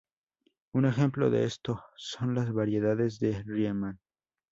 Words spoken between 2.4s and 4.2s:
variedades de Riemann.